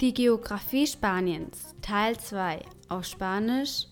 [0.00, 3.86] Die Geografie Spaniens, Teil 2, auf Spanisch.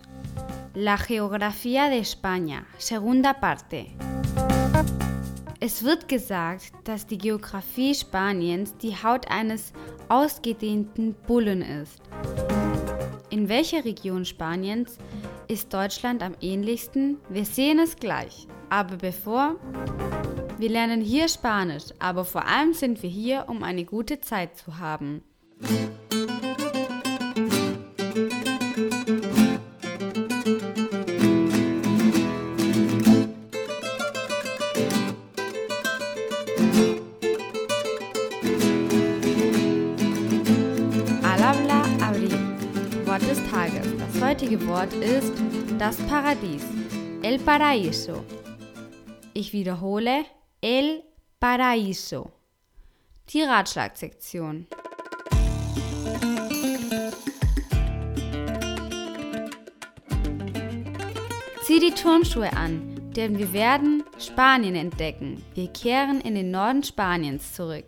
[0.73, 3.89] La Geografía de España, segunda parte.
[5.61, 9.75] Es wird gesagt, dass die Geografie Spaniens die Haut eines
[10.09, 12.01] ausgedehnten Bullen ist.
[13.29, 14.97] In welcher Region Spaniens
[15.47, 17.19] ist Deutschland am ähnlichsten?
[17.29, 18.49] Wir sehen es gleich.
[18.71, 19.57] Aber bevor,
[20.57, 24.79] wir lernen hier Spanisch, aber vor allem sind wir hier, um eine gute Zeit zu
[24.79, 25.23] haben.
[41.23, 42.39] Alabla Abril.
[43.05, 43.87] Wort des Tages.
[43.99, 45.33] Das heutige Wort ist
[45.79, 46.63] das Paradies.
[47.23, 48.25] El Paraíso.
[49.35, 50.25] Ich wiederhole.
[50.61, 51.03] El
[51.41, 52.31] Paraíso.
[53.31, 54.67] Die Ratschlagsektion.
[61.69, 65.45] Zieh die Turnschuhe an, denn wir werden Spanien entdecken.
[65.53, 67.85] Wir kehren in den Norden Spaniens zurück.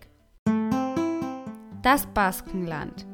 [1.80, 3.06] Das Baskenland.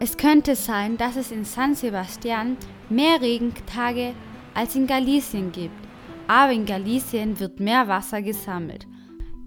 [0.00, 2.56] Es könnte sein, dass es in San Sebastian
[2.90, 4.12] mehr Regentage
[4.54, 5.86] als in Galicien gibt,
[6.26, 8.88] aber in Galicien wird mehr Wasser gesammelt.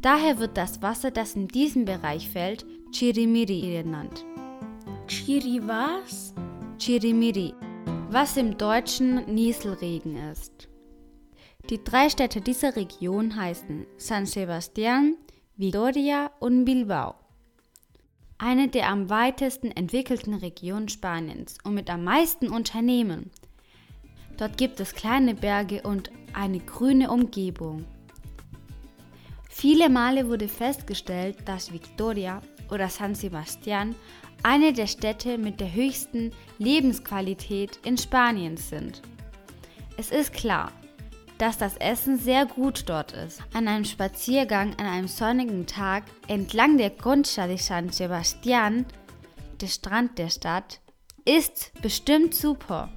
[0.02, 4.24] Daher wird das Wasser, das in diesem Bereich fällt, Chirimiri genannt.
[5.08, 6.34] Chiri was?
[6.80, 7.54] Chirimiri,
[8.16, 10.70] was im Deutschen Nieselregen ist.
[11.70, 15.16] Die drei Städte dieser Region heißen San Sebastián,
[15.58, 17.16] Vitoria und Bilbao.
[18.38, 23.32] Eine der am weitesten entwickelten Regionen Spaniens und mit am meisten Unternehmen.
[24.38, 27.84] Dort gibt es kleine Berge und eine grüne Umgebung.
[29.50, 33.96] Viele Male wurde festgestellt, dass Victoria oder San Sebastián
[34.44, 39.02] eine der Städte mit der höchsten Lebensqualität in Spanien sind.
[39.98, 40.72] Es ist klar,
[41.38, 43.42] dass das Essen sehr gut dort ist.
[43.54, 48.86] An einem Spaziergang an einem sonnigen Tag entlang der Concha de San Sebastián,
[49.62, 50.80] der Strand der Stadt,
[51.26, 52.90] ist bestimmt super.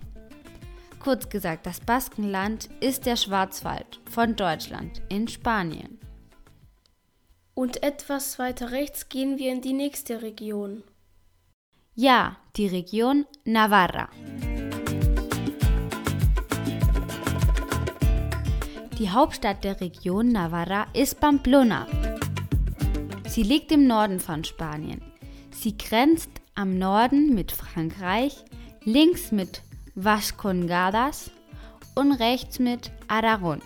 [1.01, 5.97] Kurz gesagt, das Baskenland ist der Schwarzwald von Deutschland in Spanien.
[7.59, 10.85] Und etwas weiter rechts gehen wir in die nächste Region.
[11.97, 14.11] Ja, die Region Navarra.
[18.97, 21.89] Die Hauptstadt der Region Navarra ist Pamplona.
[23.27, 25.03] Sie liegt im Norden von Spanien.
[25.51, 28.37] Sie grenzt am Norden mit Frankreich,
[28.85, 29.63] links mit
[29.97, 31.33] Vascongadas
[31.97, 33.61] und rechts mit Aragon.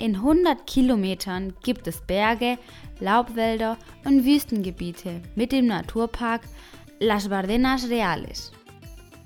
[0.00, 2.56] In 100 Kilometern gibt es Berge,
[3.00, 6.40] Laubwälder und Wüstengebiete mit dem Naturpark
[7.00, 8.50] Las Bardenas Reales.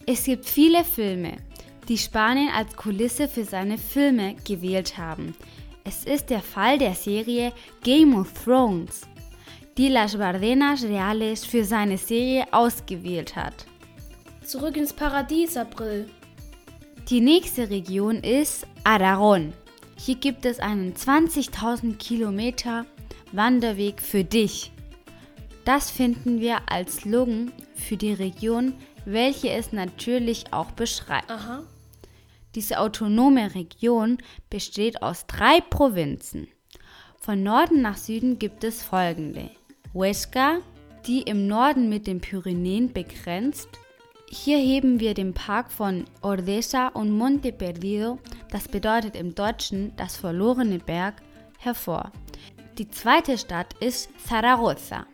[0.04, 1.36] Es gibt viele Filme,
[1.88, 5.36] die Spanien als Kulisse für seine Filme gewählt haben.
[5.84, 7.52] Es ist der Fall der Serie
[7.84, 9.02] Game of Thrones,
[9.78, 13.64] die Las Bardenas Reales für seine Serie ausgewählt hat.
[14.44, 16.10] Zurück ins Paradies, April.
[17.08, 19.52] Die nächste Region ist Aragon.
[19.96, 22.86] Hier gibt es einen 20.000 Kilometer
[23.32, 24.72] Wanderweg für dich.
[25.64, 28.74] Das finden wir als Slogan für die Region,
[29.06, 31.30] welche es natürlich auch beschreibt.
[31.30, 31.64] Aha.
[32.54, 34.18] Diese autonome Region
[34.50, 36.48] besteht aus drei Provinzen.
[37.18, 39.50] Von Norden nach Süden gibt es folgende.
[39.92, 40.58] Huesca,
[41.06, 43.68] die im Norden mit den Pyrenäen begrenzt.
[44.28, 48.18] Hier heben wir den Park von Ordesa und Monte Perdido,
[48.54, 51.14] das bedeutet im Deutschen das verlorene Berg,
[51.58, 52.12] hervor.
[52.78, 55.06] Die zweite Stadt ist Zaragoza.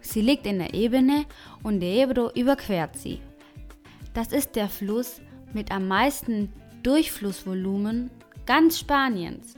[0.00, 1.24] Sie liegt in der Ebene
[1.64, 3.20] und der Ebro überquert sie.
[4.14, 5.20] Das ist der Fluss
[5.52, 6.52] mit am meisten
[6.84, 8.12] Durchflussvolumen
[8.46, 9.54] ganz Spaniens.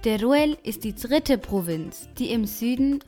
[0.00, 3.00] Teruel ist die dritte Provinz, die im Süden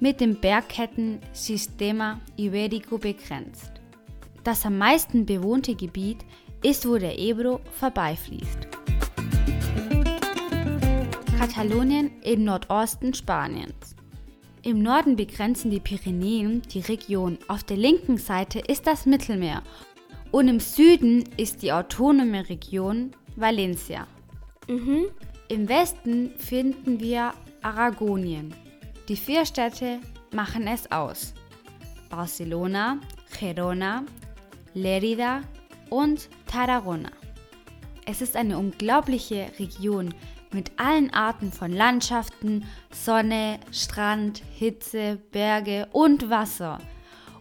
[0.00, 3.70] mit dem Bergketten Sistema Iberico begrenzt.
[4.42, 6.24] Das am meisten bewohnte Gebiet
[6.62, 8.68] ist, wo der Ebro vorbeifließt.
[11.38, 13.96] Katalonien im Nordosten Spaniens.
[14.62, 17.36] Im Norden begrenzen die Pyrenäen die Region.
[17.48, 19.62] Auf der linken Seite ist das Mittelmeer
[20.30, 24.06] und im Süden ist die autonome Region Valencia.
[24.68, 25.06] Mhm.
[25.48, 27.32] Im Westen finden wir
[27.62, 28.54] Aragonien.
[29.08, 29.98] Die vier Städte
[30.32, 31.34] machen es aus.
[32.08, 32.98] Barcelona,
[33.38, 34.04] Gerona,
[34.74, 35.40] Lerida
[35.92, 37.10] und Tarragona.
[38.06, 40.14] Es ist eine unglaubliche Region,
[40.50, 46.78] mit allen Arten von Landschaften, Sonne, Strand, Hitze, Berge und Wasser.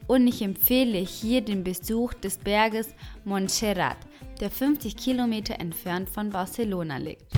[0.07, 2.93] Und ich empfehle hier den Besuch des Berges
[3.23, 3.97] Montserrat,
[4.39, 7.31] der 50 Kilometer entfernt von Barcelona liegt.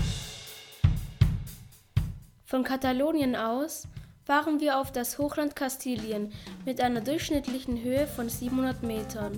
[2.44, 3.88] Von Katalonien aus
[4.25, 6.31] fahren wir auf das Hochland Kastilien
[6.65, 9.38] mit einer durchschnittlichen Höhe von 700 Metern.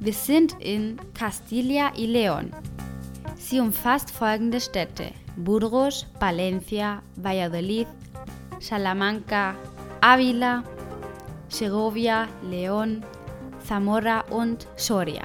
[0.00, 2.50] Wir sind in Castilla y León.
[3.36, 7.86] Sie umfasst folgende Städte: Burgos, Valencia, Valladolid,
[8.60, 9.54] Salamanca,
[10.00, 10.62] Ávila,
[11.48, 13.02] Segovia, León,
[13.66, 15.24] Zamora und Soria.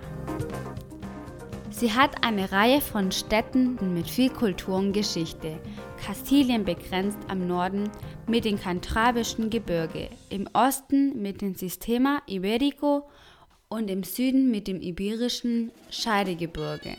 [1.80, 5.62] Sie hat eine Reihe von Städten mit viel Kultur und Geschichte.
[6.06, 7.90] Kastilien begrenzt am Norden
[8.28, 13.08] mit dem Kantrabischen Gebirge, im Osten mit dem Sistema Iberico
[13.70, 16.98] und im Süden mit dem Iberischen Scheidegebirge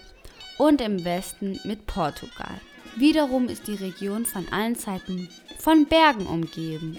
[0.56, 2.59] und im Westen mit Portugal.
[2.97, 5.29] Wiederum ist die Region von allen Seiten
[5.59, 6.97] von Bergen umgeben.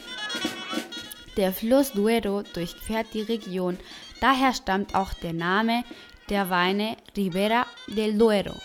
[1.35, 3.79] Der Fluss Duero durchquert die Region,
[4.19, 5.83] daher stammt auch der Name
[6.31, 8.55] der Weine Ribera del Duero.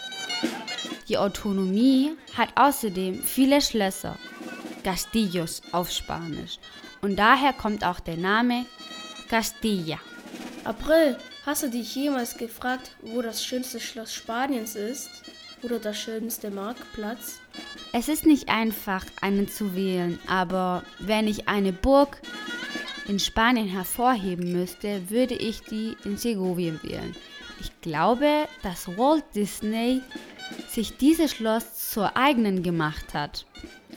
[1.08, 4.16] Die Autonomie hat außerdem viele Schlösser,
[4.84, 6.58] Castillos auf Spanisch,
[7.02, 8.66] und daher kommt auch der Name
[9.28, 9.98] Castilla.
[10.64, 15.10] April, hast du dich jemals gefragt, wo das schönste Schloss Spaniens ist?
[15.62, 17.40] Oder der schönste Marktplatz?
[17.92, 22.20] Es ist nicht einfach, einen zu wählen, aber wenn ich eine Burg
[23.08, 27.16] in Spanien hervorheben müsste, würde ich die in Segovien wählen.
[27.60, 30.02] Ich glaube, dass Walt Disney
[30.68, 33.46] sich dieses Schloss zur eigenen gemacht hat.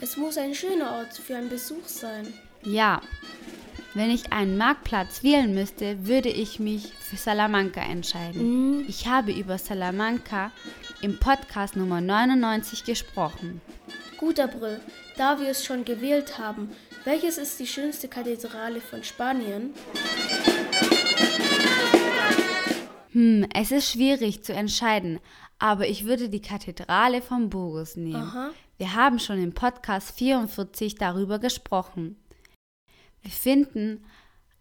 [0.00, 2.32] Es muss ein schöner Ort für einen Besuch sein.
[2.64, 3.00] Ja,
[3.94, 8.78] wenn ich einen Marktplatz wählen müsste, würde ich mich für Salamanca entscheiden.
[8.78, 8.84] Mhm.
[8.88, 10.52] Ich habe über Salamanca
[11.02, 13.60] im Podcast Nummer 99 gesprochen.
[14.16, 14.80] Gut, April,
[15.16, 16.70] da wir es schon gewählt haben,
[17.04, 19.74] welches ist die schönste Kathedrale von Spanien?
[23.12, 25.18] Hm, es ist schwierig zu entscheiden,
[25.58, 28.16] aber ich würde die Kathedrale von Burgos nehmen.
[28.16, 28.50] Aha.
[28.78, 32.16] Wir haben schon im Podcast 44 darüber gesprochen.
[33.22, 34.04] Wir finden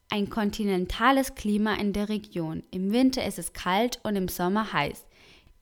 [0.09, 2.63] ein kontinentales Klima in der Region.
[2.71, 5.05] Im Winter ist es kalt und im Sommer heiß.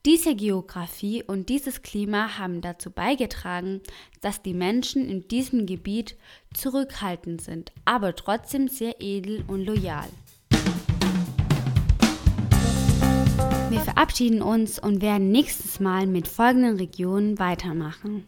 [0.06, 3.82] Diese Geografie und dieses Klima haben dazu beigetragen,
[4.22, 6.16] dass die Menschen in diesem Gebiet
[6.54, 10.08] zurückhaltend sind, aber trotzdem sehr edel und loyal.
[13.78, 18.24] Wir verabschieden uns und werden nächstes Mal mit folgenden Regionen weitermachen.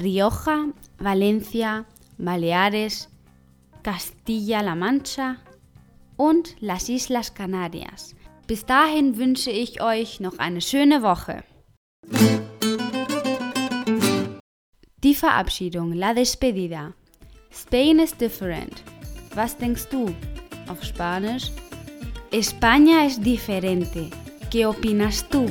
[0.00, 0.66] Rioja,
[0.98, 1.84] Valencia,
[2.18, 3.08] Baleares,
[3.82, 5.38] Castilla-La Mancha
[6.16, 8.14] und las Islas Canarias.
[8.46, 11.42] Bis dahin wünsche ich euch noch eine schöne Woche.
[15.02, 16.94] Die Verabschiedung, la despedida.
[17.50, 18.84] Spain is different.
[19.34, 20.14] Was denkst du?
[20.68, 21.50] Auf Spanisch.
[22.30, 24.21] España es diferente.
[24.52, 25.50] ¿Qué opinas tú?